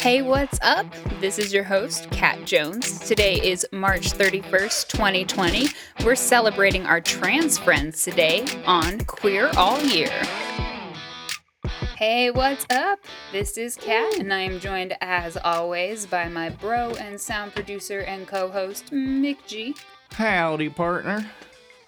[0.00, 0.86] Hey, what's up?
[1.20, 3.00] This is your host, Kat Jones.
[3.00, 5.68] Today is March 31st, 2020.
[6.02, 10.08] We're celebrating our trans friends today on Queer All Year.
[11.98, 13.00] Hey, what's up?
[13.30, 18.00] This is Kat, and I am joined as always by my bro and sound producer
[18.00, 19.78] and co host, McG.
[20.12, 21.30] Howdy, partner.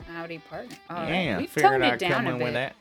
[0.07, 0.77] Howdy, partner.
[0.91, 2.75] All right, yeah, We've figured toned it down a bit.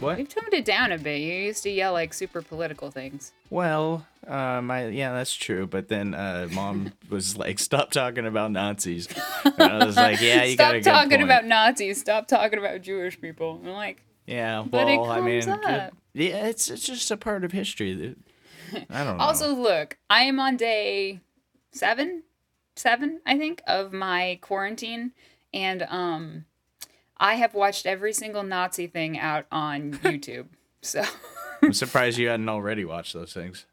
[0.00, 0.18] What?
[0.18, 1.18] We've toned it down a bit.
[1.20, 3.32] You used to yell like super political things.
[3.48, 5.66] Well, uh, my yeah, that's true.
[5.66, 9.08] But then uh, mom was like, "Stop talking about Nazis."
[9.44, 11.98] And I was like, "Yeah, you got a Stop talking point." about Nazis.
[12.00, 13.60] Stop talking about Jewish people.
[13.64, 15.94] I'm like, Yeah, But it well, I mean, up.
[16.12, 18.16] yeah, it's it's just a part of history.
[18.90, 19.24] I don't know.
[19.24, 21.20] Also, look, I am on day
[21.72, 22.24] seven,
[22.74, 25.12] seven, I think, of my quarantine,
[25.54, 26.44] and um,
[27.18, 30.46] I have watched every single Nazi thing out on YouTube.
[30.82, 31.02] So
[31.62, 33.66] I'm surprised you hadn't already watched those things.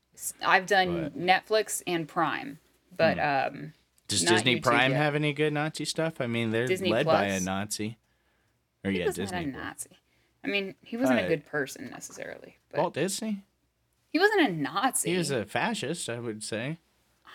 [0.46, 1.18] I've done What?
[1.20, 2.60] Netflix and Prime,
[2.96, 3.74] but um,
[4.08, 4.98] Does Disney YouTube Prime yet.
[4.98, 6.22] have any good Nazi stuff?
[6.22, 7.42] I mean, they're Disney led by a Plus?
[7.44, 7.98] Nazi.
[8.86, 9.44] Or he yeah, Disney.
[9.44, 9.90] a Nazi.
[10.44, 13.44] I mean, he wasn't a Uh, good person necessarily, but Walt Disney.
[14.10, 15.12] he wasn't a Nazi.
[15.12, 16.78] He was a fascist, I would say.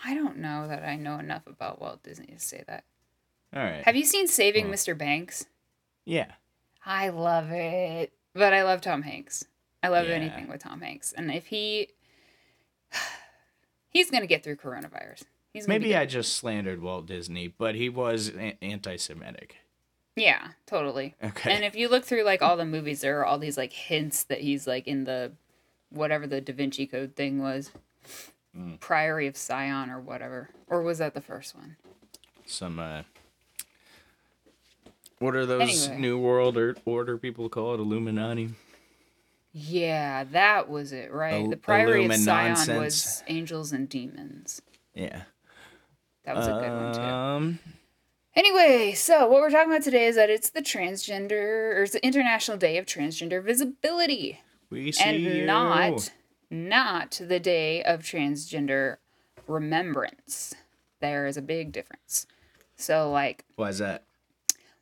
[0.03, 2.83] I don't know that I know enough about Walt Disney to say that.
[3.55, 3.83] All right.
[3.83, 4.71] Have you seen Saving Oh.
[4.71, 4.97] Mr.
[4.97, 5.45] Banks?
[6.09, 6.31] Yeah.
[6.85, 8.11] I love it.
[8.33, 9.45] But I love Tom Hanks.
[9.83, 10.15] I love Yeah.
[10.15, 11.11] anything with Tom Hanks.
[11.13, 11.89] And if he
[13.89, 15.23] he's going to get through coronavirus.
[15.53, 19.57] He's Maybe I just slandered Walt Disney, but he was a- anti-Semitic.
[20.15, 21.15] Yeah, totally.
[21.23, 21.51] Okay.
[21.51, 24.23] And if you look through like all the movies there are all these like hints
[24.25, 25.31] that he's like in the
[25.89, 27.71] whatever the Da Vinci Code thing was.
[28.57, 28.79] Mm.
[28.79, 30.49] Priory of Sion or whatever.
[30.67, 31.77] Or was that the first one?
[32.45, 33.03] Some uh
[35.19, 36.01] what are those Anyway.
[36.01, 38.49] new world or order people call it Illuminati?
[39.51, 41.41] Yeah, that was it, right?
[41.43, 42.79] Il- the Priory of Sion nonsense.
[42.79, 44.61] was angels and demons.
[44.93, 45.23] Yeah.
[46.25, 47.01] That was a good one too.
[47.01, 47.59] Um
[48.35, 52.05] Anyway, so what we're talking about today is that it's the transgender, or it's the
[52.05, 54.39] International Day of Transgender Visibility,
[54.69, 55.45] we see and you.
[55.45, 56.11] not
[56.51, 58.97] not the Day of Transgender
[59.47, 60.53] Remembrance.
[61.01, 62.27] There is a big difference.
[62.75, 64.03] So, like, Why is that?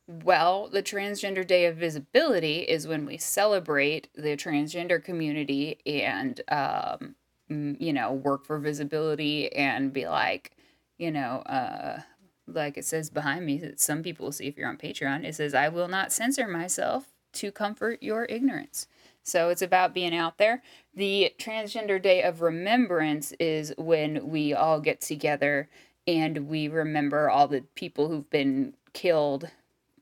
[0.08, 7.14] Well, the Transgender Day of Visibility is when we celebrate the transgender community and, um,
[7.50, 10.52] you know, work for visibility and be like,
[10.96, 12.00] you know, uh,
[12.46, 15.34] like it says behind me, that some people will see if you're on Patreon, it
[15.34, 18.86] says, I will not censor myself to comfort your ignorance.
[19.22, 20.62] So it's about being out there.
[20.94, 25.68] The Transgender Day of Remembrance is when we all get together
[26.06, 29.50] and we remember all the people who've been killed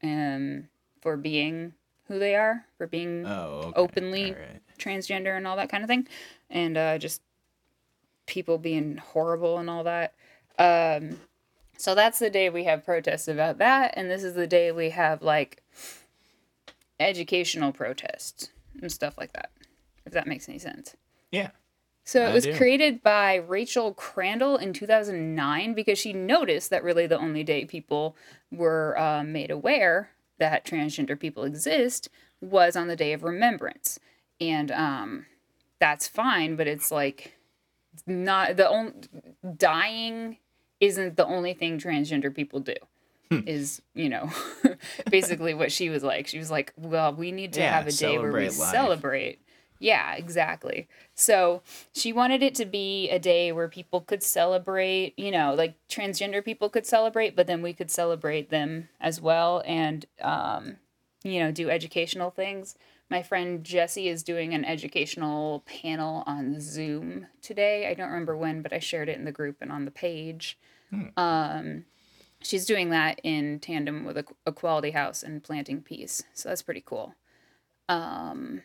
[0.02, 0.68] um,
[1.00, 1.74] for being
[2.08, 3.72] who they are, for being Oh, okay.
[3.76, 4.60] openly right.
[4.78, 6.06] transgender and all that kind of thing,
[6.50, 7.22] and uh, just
[8.26, 10.14] people being horrible and all that.
[10.58, 11.20] Um,
[11.78, 14.90] so that's the day we have protests about that, and this is the day we
[14.90, 15.62] have like
[16.98, 19.50] educational protests and stuff like that.
[20.04, 20.94] If that makes any sense.
[21.30, 21.50] Yeah.
[22.06, 22.56] So it I was do.
[22.56, 28.16] created by Rachel Crandall in 2009 because she noticed that really the only day people
[28.52, 32.08] were uh, made aware that transgender people exist
[32.40, 33.98] was on the day of remembrance.
[34.40, 35.26] And um,
[35.80, 37.36] that's fine, but it's like
[38.06, 38.92] not the only
[39.56, 40.36] dying
[40.78, 42.74] isn't the only thing transgender people do.
[43.32, 43.40] Hmm.
[43.46, 44.30] Is you know
[45.10, 46.28] basically what she was like.
[46.28, 48.52] She was like, "Well, we need to Yeah, have a day where we life.
[48.52, 49.40] celebrate."
[49.78, 50.88] Yeah, exactly.
[51.14, 55.74] So she wanted it to be a day where people could celebrate, you know, like
[55.88, 60.76] transgender people could celebrate, but then we could celebrate them as well and, um,
[61.22, 62.74] you know, do educational things.
[63.10, 67.88] My friend Jesse is doing an educational panel on Zoom today.
[67.88, 70.58] I don't remember when, but I shared it in the group and on the page.
[71.16, 71.84] Um,
[72.40, 76.24] she's doing that in tandem with Equality House and Planting Peace.
[76.34, 77.14] So that's pretty cool.
[77.88, 78.62] Um,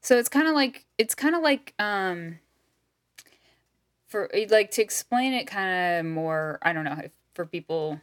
[0.00, 2.38] so it's kind of like it's kind of like um
[4.06, 8.00] for like to explain it kind of more i don't know if for people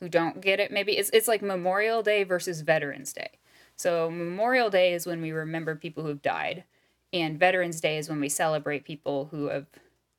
[0.00, 3.30] who don't get it maybe it's, it's like memorial day versus veterans day
[3.76, 6.64] so memorial day is when we remember people who've died
[7.12, 9.66] and veterans day is when we celebrate people who have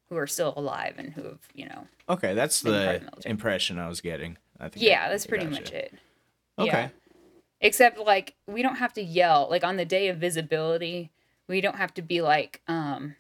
[0.10, 3.88] who are still alive and who have you know Okay, that's the the impression I
[3.88, 4.38] was getting.
[4.60, 4.86] I think.
[4.86, 5.62] yeah that's pretty gotcha.
[5.62, 5.94] much it
[6.58, 6.68] Okay.
[6.68, 6.90] Yeah.
[7.62, 11.12] Except like we don't have to yell like on the day of visibility.
[11.48, 13.16] We don't have to be like um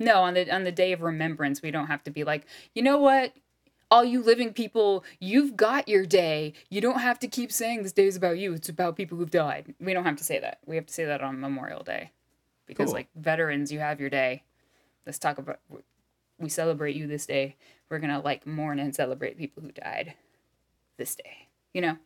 [0.00, 2.82] no, on the on the day of remembrance, we don't have to be like, "You
[2.82, 3.32] know what?
[3.90, 6.52] All you living people, you've got your day.
[6.70, 8.52] You don't have to keep saying this day is about you.
[8.52, 10.58] It's about people who've died." We don't have to say that.
[10.66, 12.12] We have to say that on Memorial Day.
[12.66, 12.94] Because Cool.
[12.94, 14.44] like veterans, you have your day.
[15.06, 15.58] let's talk about
[16.38, 17.56] we celebrate you this day.
[17.88, 20.14] We're gonna like mourn and celebrate people who died
[20.98, 21.48] this day.
[21.72, 21.98] You know?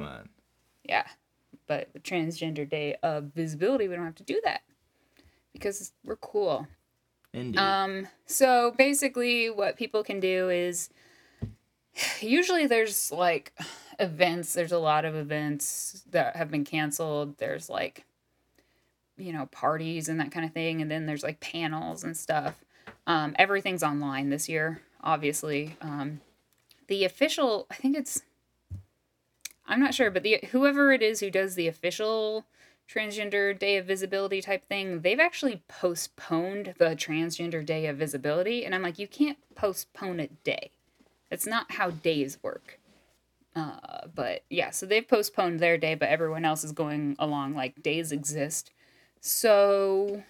[0.00, 0.28] Man.
[0.88, 1.06] Yeah.
[1.66, 4.62] But transgender day of visibility, we don't have to do that
[5.52, 6.66] because we're cool.
[7.32, 7.58] Indeed.
[7.58, 10.88] Um, so basically, what people can do is
[12.20, 13.52] usually there's like
[13.98, 17.36] events, there's a lot of events that have been canceled.
[17.38, 18.04] There's like,
[19.16, 20.80] you know, parties and that kind of thing.
[20.80, 22.64] And then there's like panels and stuff.
[23.06, 25.76] Um, everything's online this year, obviously.
[25.80, 26.20] Um,
[26.86, 28.22] the official, I think it's,
[29.68, 32.46] I'm not sure, but the whoever it is who does the official
[32.88, 38.64] transgender day of visibility type thing, they've actually postponed the transgender day of visibility.
[38.64, 40.70] And I'm like, you can't postpone a day.
[41.28, 42.80] That's not how days work.
[43.54, 47.82] Uh, but yeah, so they've postponed their day, but everyone else is going along like
[47.82, 48.70] days exist.
[49.20, 50.22] So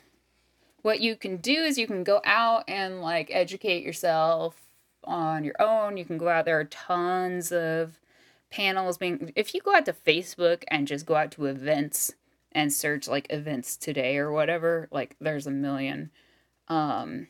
[0.83, 4.61] what you can do is you can go out and like educate yourself
[5.05, 5.97] on your own.
[5.97, 8.01] You can go out there are tons of
[8.51, 12.15] panels being if you go out to Facebook and just go out to events
[12.53, 16.11] and search like events today or whatever, like there's a million.
[16.69, 17.29] Um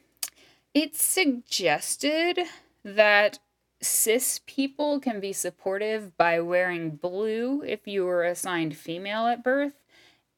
[0.74, 2.40] it's suggested
[2.84, 3.38] that
[3.80, 9.74] cis people can be supportive by wearing blue if you were assigned female at birth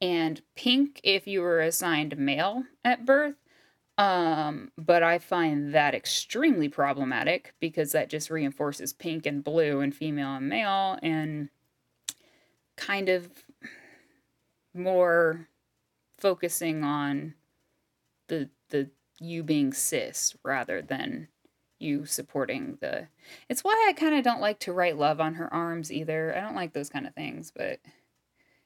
[0.01, 3.35] and pink if you were assigned male at birth.
[4.01, 9.93] Um, but I find that extremely problematic because that just reinforces pink and blue and
[9.93, 11.49] female and male and
[12.75, 13.29] kind of
[14.73, 15.47] more
[16.17, 17.35] focusing on
[18.27, 18.89] the the
[19.19, 21.27] you being cis rather than
[21.77, 23.07] you supporting the
[23.49, 26.35] it's why i kind of don't like to write love on her arms either.
[26.35, 27.79] I don't like those kind of things but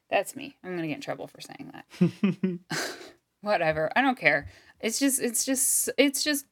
[0.10, 0.56] that's me.
[0.64, 2.60] I'm gonna get in trouble for saying that
[3.46, 3.92] whatever.
[3.96, 4.48] I don't care.
[4.82, 6.46] It's just it's just it's just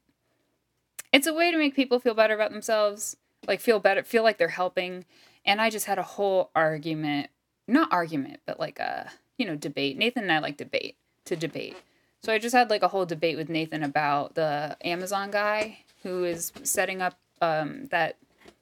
[1.11, 3.17] it's a way to make people feel better about themselves
[3.47, 5.05] like feel better feel like they're helping.
[5.45, 7.29] And i just had a whole argument
[7.67, 9.97] not argument but like a you know debate.
[9.97, 10.95] Nathan and i like debate
[11.25, 11.75] to debate.
[12.21, 16.23] So i just had like a whole debate with nathan about the amazon guy who
[16.23, 18.17] is setting up um, that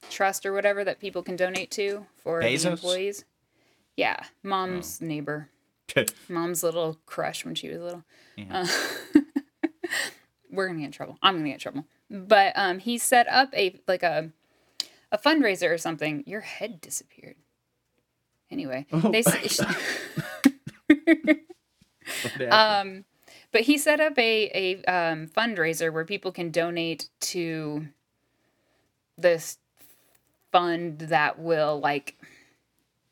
[0.10, 2.63] trust or whatever that people can donate to for Bezos?
[2.63, 3.25] the employees.
[3.95, 5.50] Yeah mom's neighbor
[6.30, 8.04] mom's little crush when she was little.
[8.36, 8.66] Yeah.
[9.16, 9.20] uh,
[10.52, 11.18] we're gonna get in trouble.
[11.22, 11.86] I'm gonna get in trouble.
[12.10, 14.32] But um he set up a like a
[15.12, 16.24] a fundraiser or something.
[16.26, 17.36] Your head disappeared.
[18.50, 19.60] Anyway Oh they my s-
[22.22, 23.06] What um
[23.52, 27.88] but he set up a a um, fundraiser where people can donate to
[29.18, 29.58] this
[30.52, 32.18] fund that will like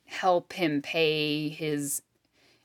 [0.05, 2.01] help him pay his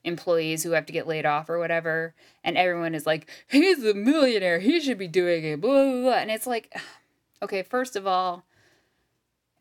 [0.05, 2.15] employees who have to get laid off or whatever
[2.45, 4.59] and everyone is like he's a millionaire.
[4.59, 6.13] He should be doing it blah blah blah.
[6.15, 6.75] And it's like
[7.43, 8.45] okay first of all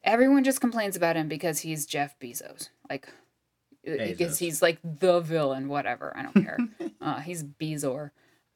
[0.03, 2.69] everyone just complains about him because he's jeff bezos.
[2.89, 3.07] Like
[3.83, 6.15] because he's like the villain whatever.
[6.15, 6.57] I don't care.
[7.01, 8.11] Uh, he's bezor.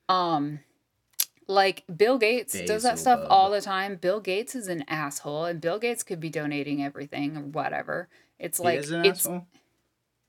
[0.07, 0.59] Um
[1.47, 3.95] like bill gates does that stuff all the time.
[3.95, 8.07] Bill gates is an asshole and bill gates could be donating everything or whatever.
[8.39, 9.47] It's like it's asshole?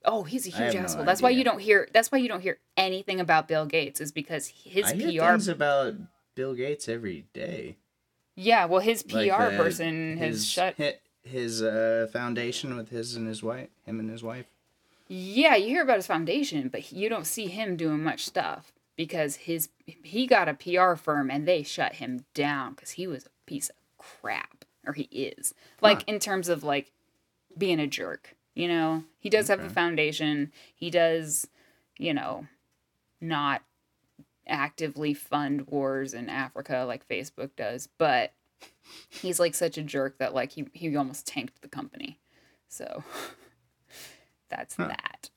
[0.05, 2.41] Oh he's a huge no asshole that's why you don't hear that's why you don't
[2.41, 5.95] hear anything about bill gates is because his I hear pr things about
[6.35, 7.79] Bill Gates every day.
[8.37, 13.17] yeah well his pr Like the- person has shut hi- his uh, foundation with his
[13.17, 14.47] and his wife, him and his wife.
[15.09, 19.37] Yeah, you hear about his foundation, but you don't see him doing much stuff because
[19.37, 23.31] his he got a PR firm and they shut him down because he was a
[23.47, 25.53] piece of crap, or he is.
[25.83, 26.93] Like in terms of like
[27.59, 29.05] being a jerk, you know.
[29.21, 30.53] He does have a foundation.
[30.75, 31.47] He does,
[31.99, 32.47] you know,
[33.21, 33.63] not
[34.47, 38.33] actively fund wars in Africa like Facebook does, but
[39.09, 42.19] he's like such a jerk that like he he almost tanked the company.
[42.69, 43.05] So
[44.49, 44.89] that's Huh.
[44.89, 45.31] that.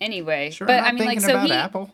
[0.00, 1.90] Anyway, Sure, but I mean, like, so he Apple.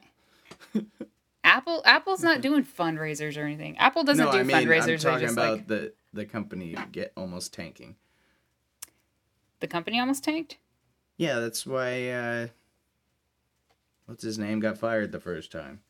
[1.44, 3.76] Apple Apple's not doing fundraisers or anything.
[3.78, 5.04] Apple doesn't no, do I mean, fundraisers.
[5.06, 7.96] I'm talking about like the the company get almost tanking.
[9.60, 10.58] the company almost tanked.
[11.16, 12.08] Yeah, that's why.
[12.08, 12.46] Uh,
[14.06, 15.80] what's his name got fired the first time?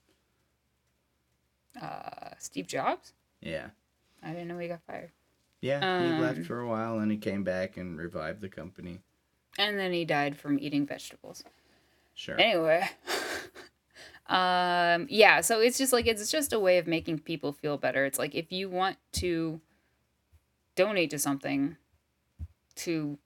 [1.80, 3.12] Uh, Steve Jobs.
[3.40, 3.68] Yeah,
[4.22, 5.10] I didn't know he got fired.
[5.60, 5.80] yeah.
[6.02, 9.00] he Um, left for a while and he came back and revived the company.
[9.58, 11.44] And then he died from eating vegetables.
[12.14, 12.38] Sure.
[12.40, 12.88] Anyway.
[14.28, 18.04] um yeah, so it's just like it's just a way of making people feel better.
[18.04, 19.60] It's like if you want to
[20.76, 21.76] donate to something
[22.76, 23.18] to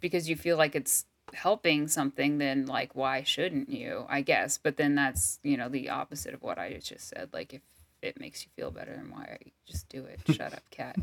[0.00, 4.78] because you feel like it's helping something then like why shouldn't you i guess but
[4.78, 7.60] then that's you know the opposite of what i just said like if
[8.00, 9.36] it makes you feel better, then why
[9.66, 10.20] just do it?
[10.32, 10.94] Shut up, cat.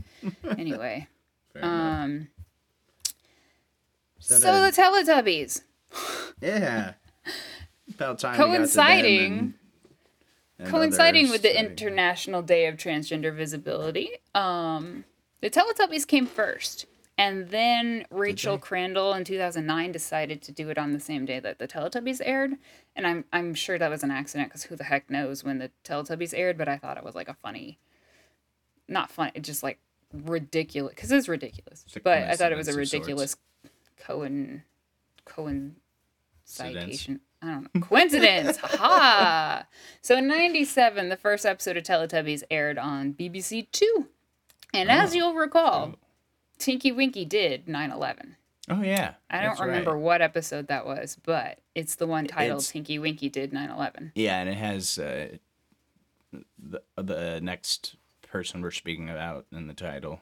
[0.58, 1.08] Anyway,
[1.62, 2.30] um,
[4.20, 5.62] so a- the Teletubbies.
[6.42, 6.94] yeah.
[7.94, 9.54] About time we got to them Coinciding- and-
[10.58, 11.60] and coinciding with the.
[11.60, 15.04] International Day of Transgender Visibility, um,
[15.42, 16.86] the Teletubbies came first,
[17.18, 18.58] and then Rachel?
[18.58, 22.54] Crandall in 2009 decided to do it on the same day that the Teletubbies aired,
[22.96, 25.72] and I'm I'm sure that was an accident because who the heck knows when the
[25.84, 27.80] Teletubbies aired, but I thought it was like a funny,
[28.88, 29.80] not funny, just like
[30.14, 33.36] ridiculous because it's ridiculous, It's but I thought it was a ridiculous
[33.98, 34.64] Cohen,
[35.26, 35.80] Coincidence.
[36.46, 37.20] citation.
[37.42, 37.82] I don't know.
[37.82, 38.58] Coincidence.
[38.58, 39.66] ha.
[40.02, 44.08] So in 97, the first episode of Teletubbies aired on BBC Two.
[44.74, 45.16] And as Oh.
[45.16, 46.05] you'll recall, Oh.
[46.58, 48.36] Tinky Winky did 9/11.
[48.70, 49.14] Oh yeah.
[49.30, 50.02] I don't remember right.
[50.02, 54.12] what episode that was, but it's the one titled It's- Tinky Winky did 9/11.
[54.16, 55.38] Yeah, and it has uh,
[56.58, 60.20] the the next person we're speaking about in the title.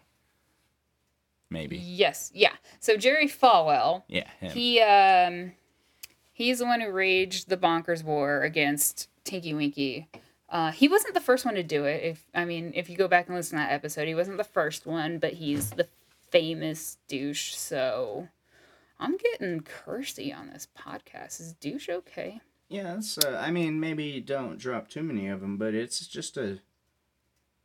[1.49, 1.77] Maybe.
[1.77, 2.53] Yes, yeah.
[2.79, 4.27] So Jerry Falwell, Yeah.
[4.39, 4.51] him.
[4.51, 5.51] he um
[6.31, 10.09] he's the one who raged the bonkers war against Tinky Winky.
[10.49, 12.03] Uh, he wasn't the first one to do it.
[12.03, 14.43] If I mean, if you go back and listen to that episode, he wasn't the
[14.43, 15.87] first one, but he's the
[16.33, 17.53] famous douche.
[17.53, 18.27] So
[18.99, 21.39] I'm getting cursy on this podcast.
[21.39, 22.41] Is douche okay?
[22.69, 23.17] Yeah, it's.
[23.17, 26.59] Uh, I mean, maybe don't drop too many of them, but it's just a.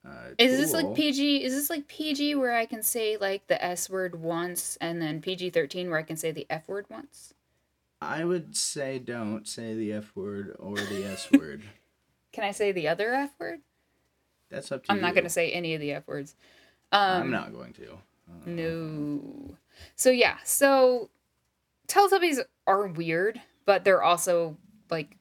[0.06, 0.94] Uh, Is this like.
[0.94, 1.42] PG?
[1.42, 5.22] Is this like PG where I can say like the S word once, and then
[5.22, 7.32] PG thirteen where I can say the F word once?
[8.02, 11.62] I would say don't say the F word or the S word.
[12.32, 13.60] Can I say the other F word?
[14.50, 15.02] That's up to I'm you.
[15.02, 16.36] not going to say any of the F words.
[16.92, 17.98] Um, I'm not going to.
[18.46, 19.56] No.
[19.96, 21.10] So yeah, so
[21.88, 24.56] Teletubbies are weird, but they're also
[24.90, 25.16] like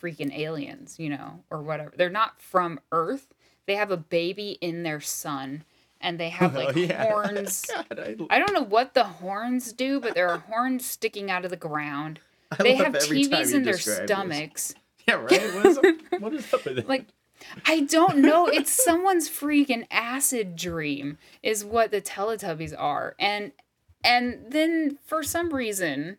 [0.00, 1.92] freaking aliens, you know, or whatever.
[1.96, 3.28] They're not from Earth.
[3.66, 5.64] They have a baby in their sun,
[6.00, 7.04] and they have oh, like Oh, yeah.
[7.10, 7.66] horns.
[7.72, 11.44] God, I, I don't know what the horns do, but there are horns sticking out
[11.44, 12.20] of the ground.
[12.52, 14.06] I They have TVs in their describe this.
[14.08, 14.74] stomachs.
[15.08, 15.54] Yeah, right.
[15.54, 15.84] What is, up,
[16.20, 16.88] what is up with it?
[16.88, 17.06] Like,
[17.64, 18.46] I don't know.
[18.52, 23.52] It's someone's freaking acid dream, is what the Teletubbies are, and
[24.04, 26.18] and then for some reason,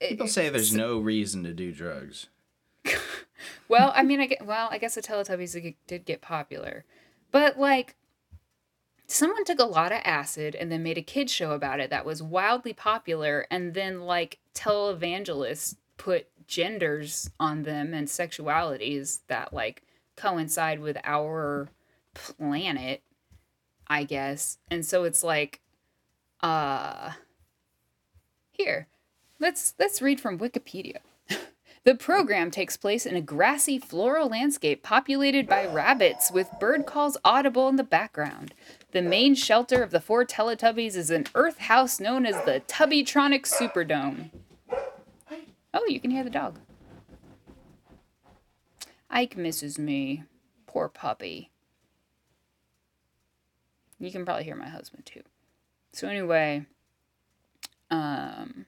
[0.00, 2.28] People say there's no reason to do drugs.
[3.68, 6.84] well, I mean, I get, well, I guess the Teletubbies did get- did get popular,
[7.30, 7.96] but like,
[9.06, 12.04] someone took a lot of acid and then made a kid show about it that
[12.04, 19.82] was wildly popular, and then like televangelists put genders on them and sexualities that like
[20.16, 21.68] coincide with our
[22.14, 23.02] planet,
[23.86, 25.60] I guess, and so it's like,
[26.40, 27.12] uh,
[28.50, 28.88] here,
[29.38, 30.98] let's let's read from Wikipedia.
[31.86, 37.16] The program takes place in a grassy floral landscape populated by rabbits with bird calls
[37.24, 38.54] audible in the background.
[38.90, 43.42] The main shelter of the four Teletubbies is an earth house known as the Tubbytronic
[43.42, 44.30] Superdome.
[45.72, 46.58] Oh, you can hear the dog.
[49.10, 50.24] Ike misses me.
[50.66, 51.50] Poor puppy.
[53.98, 55.22] You can probably hear my husband too.
[55.92, 56.66] So anyway,
[57.90, 58.66] um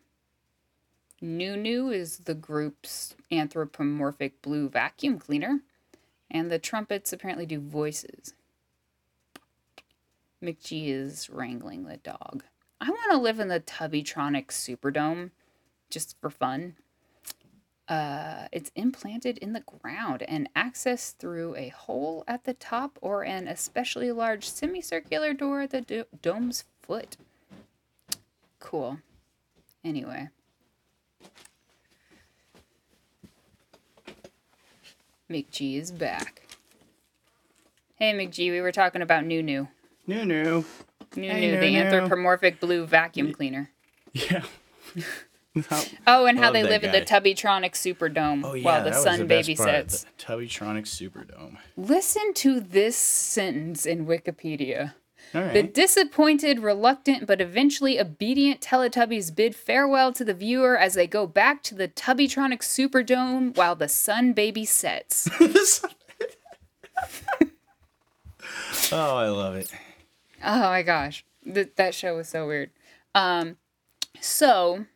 [1.21, 5.61] Nunu is the group's anthropomorphic blue vacuum cleaner,
[6.31, 8.35] and the trumpets apparently do voices.
[10.43, 12.45] McG is wrangling the dog.
[12.81, 15.33] I want to live in the Tubbytronic Superdome
[15.91, 16.77] just for fun.
[17.89, 23.23] Uh, it's implanted in the ground and accessed through a hole at the top or
[23.25, 27.17] an especially large semicircular door at the do- dome's foot.
[28.61, 28.99] Cool.
[29.83, 30.29] Anyway.
[35.31, 36.43] McG is back.
[37.97, 39.67] Hey McG, we were talking about Nunu.
[40.07, 40.25] No.
[40.25, 40.65] Nunu,
[41.15, 41.79] Hey, the Nunu.
[41.79, 43.71] anthropomorphic blue vacuum cleaner.
[44.13, 44.43] Yeah.
[45.69, 47.05] How- Oh, and how they live in the guy.
[47.35, 50.05] Tyrannic Superdome Oh yeah, while the sun part, babysits.
[50.05, 51.57] the Tubbytronic Superdome.
[51.77, 54.95] Listen to this sentence in Wikipedia.
[55.33, 61.27] The disappointed, reluctant, but eventually obedient Teletubbies bid farewell to the viewer as they go
[61.27, 65.29] back to the Tubbytronic Superdome while the sun baby sets.
[68.91, 69.71] Oh, I love it.
[70.43, 72.71] Oh my gosh, Th- that show was so weird.
[73.15, 73.57] Um,
[74.21, 74.87] so,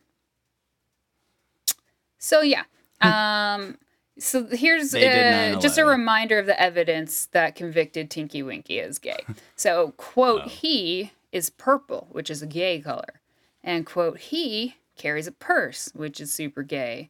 [2.23, 2.63] so yeah.
[3.01, 3.77] Um,
[4.17, 9.17] so here's uh, just a reminder of the evidence that convicted Tinky Winky as gay.
[9.55, 10.49] So, quote, Oh.
[10.49, 13.21] he is purple, which is a gay color,
[13.63, 17.09] and quote, he carries a purse, which is super gay,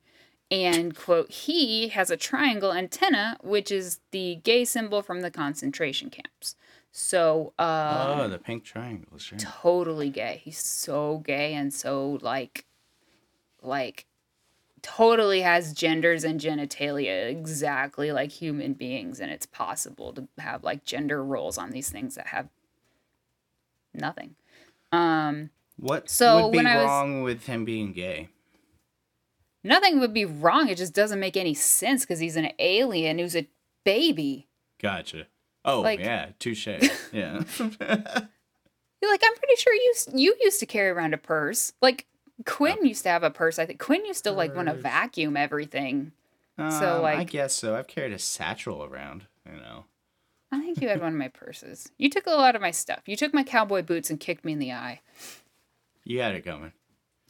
[0.52, 6.10] And quote, he has a triangle antenna, which is the gay symbol from the concentration
[6.10, 6.56] camps.
[6.92, 9.38] So, uh, oh, the pink triangle, sure.
[9.40, 10.42] totally gay.
[10.44, 12.66] He's so gay and so like,
[13.62, 14.06] like,
[14.84, 20.84] totally has genders and genitalia exactly like human beings, and it's possible to have like
[20.86, 22.50] gender roles on these things that have
[23.94, 24.36] nothing.
[24.92, 28.30] Um, What So, would be when I was- wrong with him being gay?
[29.64, 30.68] nothing would be wrong.
[30.68, 33.48] It just doesn't make any sense because he's an alien who's a
[33.86, 34.48] baby.
[34.82, 35.28] Gotcha.
[35.66, 36.68] Oh Like- yeah, touche.
[37.14, 37.42] Yeah.
[37.60, 37.70] You're
[39.12, 41.72] like, I'm pretty sure you you used to carry around a purse.
[41.82, 42.06] Like
[42.46, 43.60] Quinn used to have a purse.
[43.60, 46.12] I think Quinn used to like want to vacuum everything.
[46.58, 47.76] So, like, I guess so.
[47.76, 49.26] I've carried a satchel around.
[49.46, 49.86] You know.
[50.52, 51.90] I think you had one of my purses.
[51.98, 53.02] You took a lot of my stuff.
[53.08, 55.02] You took my cowboy boots and kicked me in the eye.
[56.04, 56.74] You had it coming.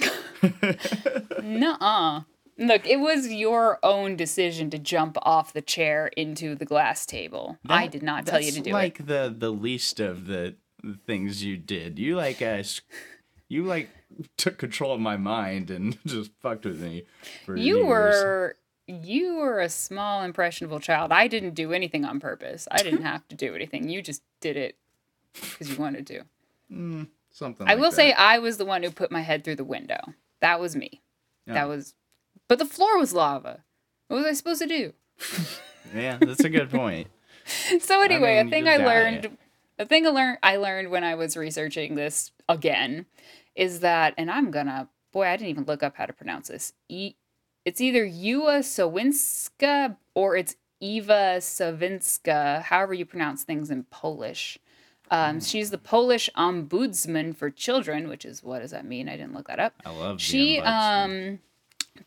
[1.42, 2.22] Nuh-uh.
[2.58, 7.58] Look, it was your own decision to jump off the chair into the glass table.
[7.68, 8.74] I did not tell you to do it.
[8.74, 10.56] like the the least of the,
[11.08, 11.98] things you did.
[11.98, 12.62] You like uh,
[13.54, 13.90] you like
[14.38, 17.04] took control of my mind and just fucked with me.
[17.46, 17.88] For You years.
[17.88, 18.56] were
[18.86, 21.14] you were a small impressionable child.
[21.14, 22.68] I didn't do anything on purpose.
[22.70, 23.88] I didn't have to do anything.
[23.90, 24.78] You just did it
[25.34, 26.24] because you wanted to.
[26.72, 27.66] Mm, something.
[27.68, 27.96] I like will that.
[27.96, 30.00] say I was the one who put my head through the window.
[30.42, 31.02] That was me.
[31.48, 31.54] Yeah.
[31.54, 31.94] That was
[32.48, 33.64] But the floor was lava.
[34.08, 34.94] What was I supposed to do?
[35.96, 37.08] Yeah, that's a good point.
[37.80, 39.38] so anyway, mean, a thing I learned,
[39.80, 43.06] a thing I learned, I learned when I was researching this again,
[43.56, 46.74] is that, and I'm gonna, boy, I didn't even look up how to pronounce this.
[46.90, 47.14] E,
[47.66, 54.60] it's either Ewa Sowinska or it's Eva Sowinska, however you pronounce things in Polish.
[55.12, 55.50] Um, Mm.
[55.50, 59.08] she's the Polish ombudsman for children, which is what does that mean?
[59.08, 59.74] I didn't look that up.
[59.86, 60.20] I love.
[60.20, 61.40] She um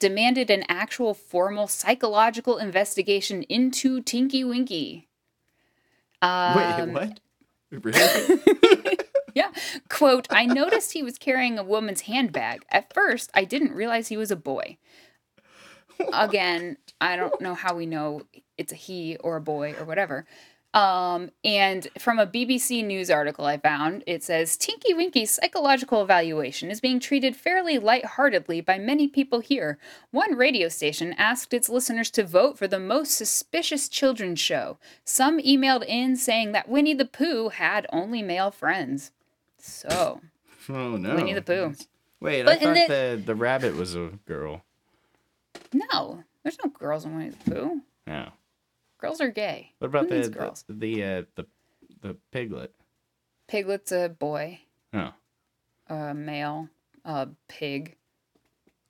[0.00, 5.07] demanded an actual formal psychological investigation into Tinky Winky.
[6.21, 7.21] Um, Wait, what?
[7.71, 8.97] Really?
[9.37, 9.50] Yeah.
[9.90, 12.64] Quote, I noticed he was carrying a woman's handbag.
[12.70, 14.79] At first, I didn't realize he was a boy.
[16.14, 18.22] Again, I don't know how we know
[18.57, 20.25] it's a he or a boy or whatever.
[20.72, 26.70] Um, and from a BBC News article I found, it says Tinky Winky's psychological evaluation
[26.70, 29.79] is being treated fairly lightheartedly by many people here.
[30.12, 34.79] One radio station asked its listeners to vote for the most suspicious children's show.
[35.05, 39.12] Some emailed in saying that Winnie the Pooh had only male friends.
[39.66, 40.20] So,
[40.68, 41.14] oh no.
[41.16, 41.74] Winnie the Pooh.
[42.20, 44.62] Wait, But I thought the- the the rabbit was a girl.
[45.72, 47.81] no, there's no girls in Winnie the Pooh.
[48.07, 48.31] No.
[48.98, 49.72] Girls are gay.
[49.79, 50.64] What about the needs the girls?
[50.68, 51.46] the, uh, the
[52.00, 52.74] the piglet?
[53.48, 54.61] Piglet's a boy,
[54.94, 55.12] Oh.
[55.88, 56.68] a male,
[57.05, 57.96] a pig.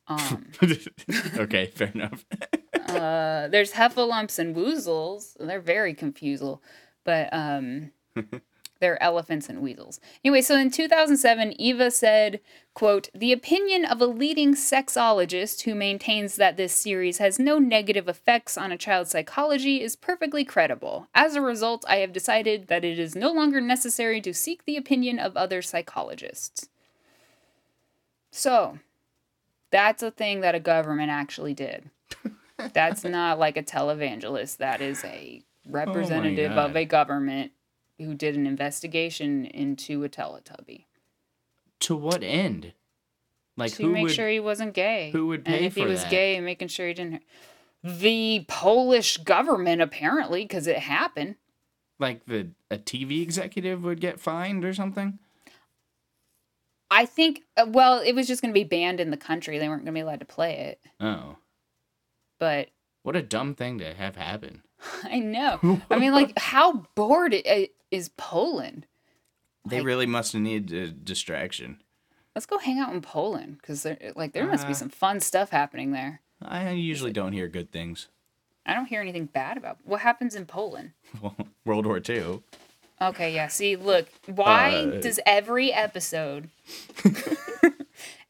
[0.08, 0.46] Um,
[1.38, 2.24] okay, fair enough.
[2.88, 5.36] uh, there's heffalumps and woozles.
[5.40, 6.62] They're very confusal,
[7.04, 7.90] but um,
[8.80, 10.00] they're elephants and weasels.
[10.24, 12.40] Anyway, so in 2007, Eva said,
[12.74, 18.08] "quote The opinion of a leading sexologist who maintains that this series has no negative
[18.08, 21.08] effects on a child's psychology is perfectly credible.
[21.14, 24.76] As a result, I have decided that it is no longer necessary to seek the
[24.76, 26.68] opinion of other psychologists."
[28.30, 28.80] So,
[29.70, 31.90] that's a thing that a government actually did.
[32.72, 34.58] That's not like a televangelist.
[34.58, 37.52] That is a oh representative of a government
[37.98, 40.84] who did an investigation into a Teletubby
[41.80, 42.72] to what end?
[43.56, 45.10] Like to who make would sure he wasn't gay.
[45.12, 46.10] who would pay and if he was that?
[46.10, 47.22] gay, making sure he didn't.
[47.82, 51.36] The Polish government, apparently, because it happened.
[51.98, 55.18] like the a TV executive would get fined or something?
[56.90, 57.42] I think.
[57.56, 59.58] uh, Well, it was just going to be banned in the country.
[59.58, 60.80] They weren't going to be allowed to play it.
[61.00, 61.36] Oh.
[62.38, 62.68] But
[63.02, 64.62] What a dumb thing to have happen.
[65.04, 65.80] I know.
[65.90, 68.86] I mean, like, how bored i- is Poland?
[69.68, 71.82] They Like- really must have needed a distraction.
[72.34, 75.20] Let's go hang out in Poland because there, like, there must be Uh, some fun
[75.20, 76.20] stuff happening there.
[76.42, 78.08] I usually don't hear good things.
[78.66, 80.92] I don't hear anything bad about what happens in Poland.
[81.64, 82.42] World War II.
[83.00, 83.48] Okay, yeah.
[83.48, 86.50] See, look, why Uh, does every episode,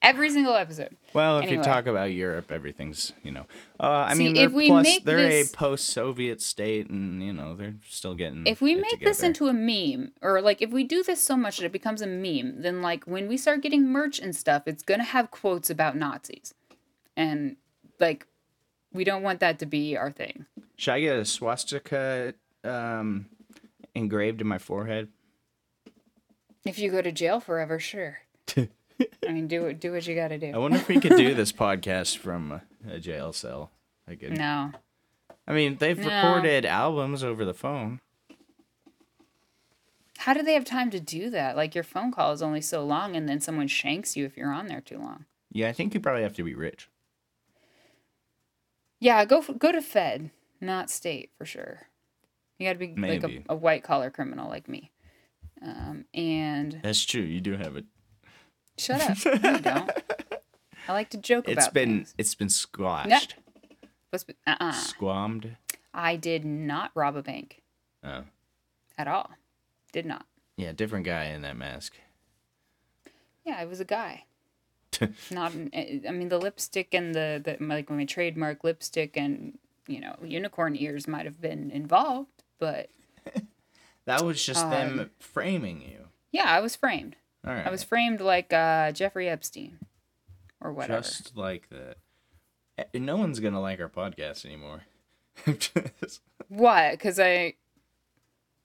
[0.07, 1.59] every single episode, Well, if Anyway.
[1.59, 3.47] you talk about Europe, everything's you know.
[3.81, 7.23] Uh, I See, mean, they're if we plus make they're this- a post-Soviet state, and
[7.23, 8.47] you know they're still getting.
[8.47, 11.59] if we make this into a meme, or like if we do this so much
[11.59, 14.83] that it becomes a meme, then like when we start getting merch and stuff, it's
[14.83, 16.55] gonna have quotes about Nazis,
[17.16, 17.57] and
[18.01, 18.27] like
[18.92, 20.47] we don't want that to be our thing.
[20.77, 22.33] should I get a swastika
[22.64, 23.27] um,
[23.95, 25.09] engraved in my forehead?
[26.64, 28.19] If you go to jail forever, sure.
[29.28, 29.72] I mean, do.
[29.72, 30.52] Do what you got to do.
[30.54, 33.70] I wonder if we could do this podcast from a, a jail cell.
[34.09, 34.37] I could.
[34.37, 34.72] No.
[35.46, 36.04] I mean, they've No.
[36.04, 38.00] recorded albums over the phone.
[40.18, 41.56] How do they have time to do that?
[41.56, 44.52] Like your phone call is only so long, and then someone shanks you if you're
[44.52, 45.26] on there too long.
[45.52, 46.88] Yeah, I think you probably have to be rich.
[48.98, 50.30] Yeah, go go to Fed,
[50.61, 51.82] not state for sure.
[52.59, 53.44] You got to be like Maybe.
[53.48, 54.90] a, a white collar criminal like me.
[55.62, 57.20] Um, and That's true.
[57.22, 57.85] You do have it.
[58.78, 59.90] Shut up, no, you don't.
[60.88, 62.14] I like to joke It's about been things.
[62.18, 63.34] it's been squashed.
[64.10, 64.72] What's be- uh-uh.
[64.72, 65.56] Squammed.
[65.92, 67.62] I did not rob a bank
[68.04, 68.24] Oh.
[68.96, 69.30] at all.
[69.92, 70.26] Did not.
[70.56, 71.94] Yeah, different guy in that mask.
[73.44, 74.24] Yeah, I was a guy.
[75.30, 75.52] not.
[75.54, 75.70] An,
[76.08, 79.58] I mean, the lipstick and the, the like my trademark lipstick and
[79.88, 82.90] you know unicorn ears might have been involved, but
[84.06, 86.06] That was just them Um, framing you.
[86.32, 87.16] yeah, I was framed.
[87.46, 87.66] All right.
[87.66, 89.78] I was framed like uh, Jeffrey Epstein,
[90.61, 91.02] or whatever.
[91.02, 91.96] just like that.
[92.94, 94.82] No one's gonna like our podcast anymore.
[95.59, 96.20] just...
[96.48, 96.92] What?
[96.92, 97.54] Because I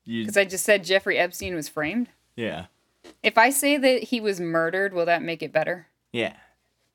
[0.05, 2.09] because I just said Jeffrey Epstein was framed.
[2.35, 2.65] yeah,
[3.21, 5.87] If I say that he was murdered, will that make it better?
[6.11, 6.35] yeah.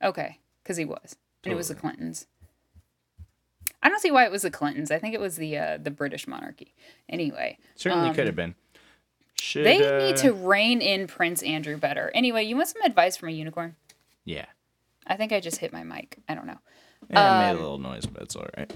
[0.03, 2.27] Okay, because he was, and it was the Clintons.
[3.83, 4.90] I don't see why it was the Clintons.
[4.90, 6.75] I think it was the uh, the British monarchy.
[7.09, 8.55] Anyway, Certainly um, could have been.
[9.40, 12.11] Should they uh, need to rein in Prince Andrew better.
[12.14, 13.77] Anyway, you want some advice from a unicorn?
[14.25, 14.46] Yeah.
[15.07, 16.18] I think I just hit my mic.
[16.29, 16.59] I don't know.
[17.11, 18.72] Yeah, it made Um, a little noise, but it's all right.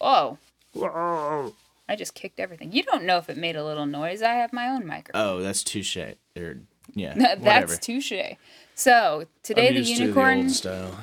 [0.00, 0.38] Oh,
[0.72, 1.54] Whoa.
[1.88, 2.72] I just kicked everything.
[2.72, 4.22] You don't know if it made a little noise.
[4.22, 5.20] I have my own microphone.
[5.20, 5.96] Oh, that's touche.
[6.36, 6.58] Or
[6.94, 8.12] yeah, That's touche.
[8.76, 10.38] So today I'm the used to unicorn.
[10.38, 10.98] old style.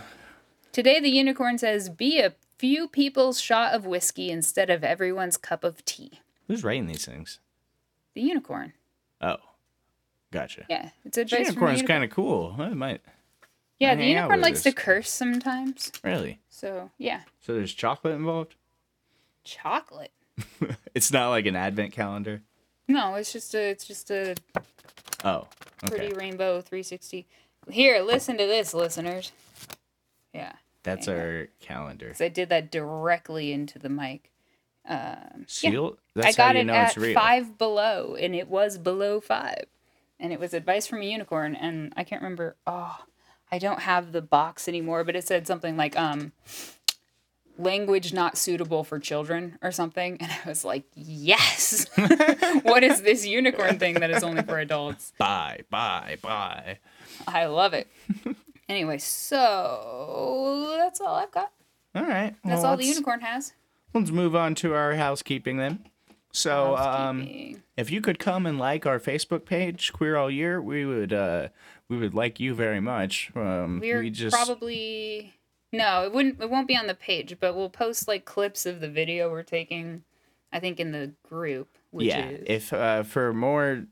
[0.72, 5.64] Today the unicorn says, "Be a few people's shot of whiskey instead of everyone's cup
[5.66, 7.40] of tea." Who's writing these things?
[8.18, 8.74] The unicorn.
[9.22, 9.36] Oh,
[10.32, 10.66] gotcha.
[10.68, 11.96] Yeah, it's advice from the Unicorn's unicorn.
[12.00, 12.56] kind of cool.
[12.58, 13.02] I might
[13.78, 14.74] Yeah, the unicorn likes this.
[14.74, 15.92] to curse sometimes.
[16.04, 16.40] really.
[16.50, 18.56] So yeah, So there's chocolate involved.
[19.44, 20.12] chocolate.
[20.96, 22.42] It's not like an advent calendar.
[22.88, 24.34] No, it's just a it's just a
[25.24, 25.48] Oh,
[25.86, 27.28] pretty rainbow 360.
[27.70, 29.32] Here, listen to this, listeners.
[30.34, 32.08] Yeah, That's our calendar.
[32.10, 34.32] 'cause I did that directly into the mic.
[34.88, 35.90] Um, yeah.
[36.24, 39.66] I got it know at five below, and it was below five,
[40.20, 42.56] and it was advice from a unicorn, and I can't remember.
[42.66, 42.98] Oh,
[43.52, 46.32] I don't have the box anymore, but it said something like um,
[47.58, 51.86] language not suitable for children or something, and I was like, yes.
[52.64, 55.14] what is this unicorn thing that is only for adults?
[55.18, 56.80] Bye, bye, bye.
[57.28, 57.88] I love it.
[58.70, 61.52] anyway, so that's all I've got.
[61.96, 62.36] All right.
[62.44, 63.54] That's all the unicorn has.
[63.94, 65.90] Let's move on to our housekeeping then.
[66.32, 67.28] So, um,
[67.78, 71.48] if you could come and like our Facebook page, Queer All Year, we would uh,
[71.90, 73.32] we would like you very much.
[73.36, 75.34] Um, We're we just probably
[75.72, 76.42] no, it wouldn't.
[76.42, 79.44] It won't be on the page, but we'll post like clips of the video we're
[79.44, 80.04] taking.
[80.52, 81.68] I think in the group.
[81.92, 82.30] Which yeah.
[82.30, 83.86] Is, If uh, for more,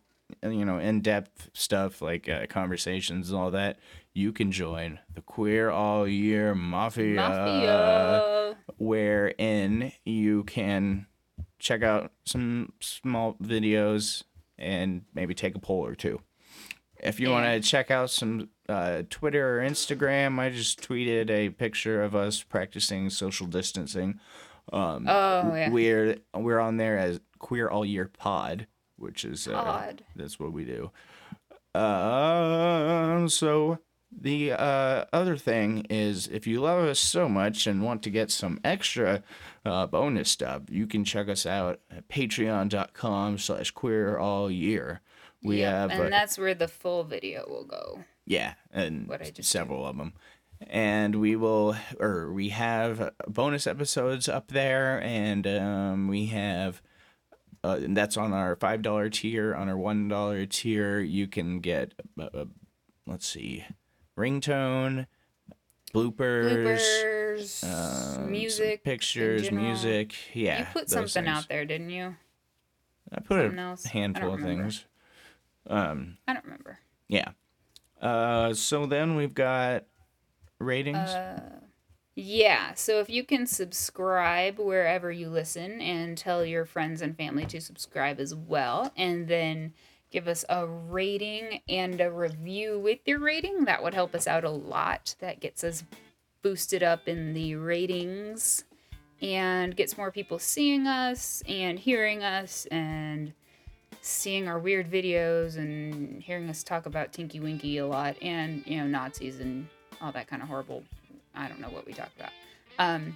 [0.43, 3.79] you know, in depth stuff like uh, conversations and all that,
[4.13, 8.57] you can join the Queer All Year Mafia, Mafia.
[8.77, 11.07] wherein you can
[11.59, 14.23] check out some small videos
[14.57, 16.21] and maybe take a poll or two.
[17.03, 21.49] If you want to check out some uh, Twitter or Instagram, I just tweeted a
[21.49, 24.19] picture of us practicing social distancing.
[24.73, 25.69] Um, Oh yeah.
[25.69, 28.65] We're we're on there as Queer All Year Pod,
[28.97, 30.91] which is uh, that's what we do.
[31.73, 33.79] Uh, so
[34.11, 38.31] the uh, other thing is, if you love us so much and want to get
[38.31, 39.23] some extra
[39.65, 45.01] uh, bonus stuff, you can check us out at patreon.com slash queer all year.
[45.43, 48.03] We Yep, have, and uh, that's where the full video will go.
[48.25, 50.13] yeah, and what I just several of them.
[50.67, 56.81] And we will, or we have bonus episodes up there, and um, we have,
[57.65, 59.55] uh, and that's on our five dollar tier.
[59.55, 62.45] On our one dollar tier, you can get, uh, uh,
[63.07, 63.65] let's see,
[64.17, 65.07] ringtone,
[65.93, 66.51] bloopers,
[67.63, 70.15] Bloopers, um, music, pictures, music.
[70.33, 71.27] Yeah, You put something things.
[71.37, 72.15] out there, didn't you?
[73.11, 73.85] I put something a else?
[73.85, 74.63] Handful of remember.
[74.63, 74.85] things.
[75.67, 76.79] Um, I don't remember.
[77.07, 77.29] yeah.
[78.01, 79.85] Uh, so then we've got
[80.59, 80.97] ratings.
[80.97, 81.59] Uh,
[82.17, 87.45] Yeah, so if you can subscribe wherever you listen and tell your friends and family
[87.47, 89.73] to subscribe as well, and then
[90.11, 94.45] give us a rating and a review with your rating, that would help us out
[94.45, 95.15] a lot.
[95.19, 95.83] That gets us
[96.41, 98.63] boosted up in the ratings
[99.21, 103.33] and gets more people seeing us and hearing us and
[103.99, 108.77] seeing our weird videos and hearing us talk about Tinky Winky a lot and, you
[108.77, 109.67] know, Nazis and
[110.01, 110.83] all that kind of horrible
[111.35, 112.31] I don't know what we talk about.
[112.79, 113.15] Um,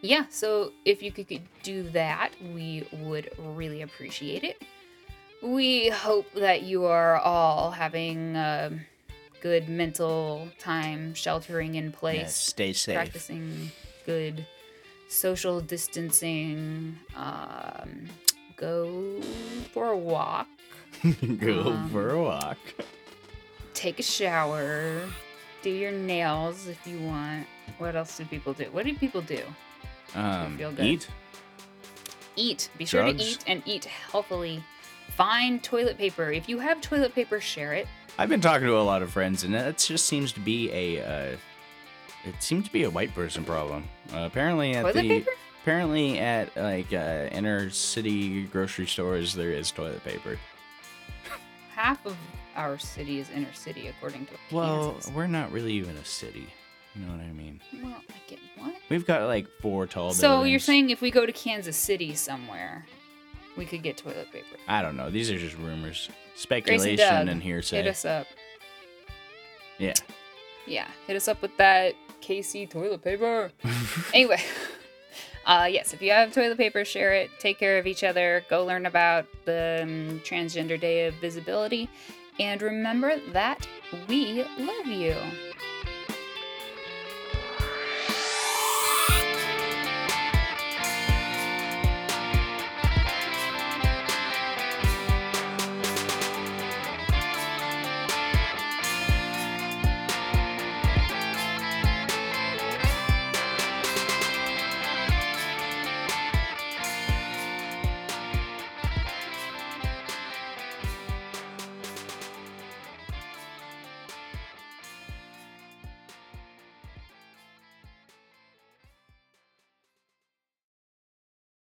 [0.00, 4.60] yeah, so if you could, could do that, we would really appreciate it.
[5.42, 8.72] We hope that you are all having a
[9.40, 12.94] good mental time sheltering in place, Yes, stay safe.
[12.96, 13.70] practicing
[14.06, 14.46] good
[15.08, 18.08] social distancing, um,
[18.56, 19.20] go
[19.72, 20.46] for a walk,
[21.38, 22.58] Go Um, for a walk.
[23.74, 25.02] take a shower,
[25.62, 27.46] do your nails if you want.
[27.78, 28.64] What else do people do?
[28.72, 29.40] What do people do?
[30.14, 30.84] Um, feel good.
[30.84, 31.08] eat.
[32.36, 32.68] eat.
[32.76, 34.62] Be sure to eat and eat healthily.
[35.16, 36.30] Find toilet paper.
[36.30, 37.86] If you have toilet paper, share it.
[38.18, 41.02] I've been talking to a lot of friends, and that just seems to be a.
[41.02, 41.36] Uh,
[42.24, 43.88] it seems to be a white person problem.
[44.12, 45.30] Uh, apparently at Toilet the paper?
[45.62, 50.38] apparently at like uh, inner city grocery stores there is toilet paper.
[51.74, 52.16] Half of
[52.56, 55.12] our city is inner city, according to Well, Kansas.
[55.12, 56.46] we're not really even a city.
[56.94, 57.60] You know what I mean?
[57.82, 58.74] Well, I get what?
[58.90, 62.84] We've got like four tall So you're saying if we go to Kansas City somewhere,
[63.56, 64.56] we could get toilet paper?
[64.68, 65.10] I don't know.
[65.10, 67.76] These are just rumors, speculation, Doug, and hearsay.
[67.78, 68.26] hit us up.
[69.78, 69.94] Yeah.
[70.66, 73.50] Yeah, hit us up with that KC toilet paper.
[74.14, 74.40] anyway,
[75.46, 77.30] uh, yes, if you have toilet paper, share it.
[77.40, 78.44] Take care of each other.
[78.48, 81.88] Go learn about the um, Transgender Day of Visibility.
[82.38, 83.66] And remember that
[84.08, 85.14] we love you.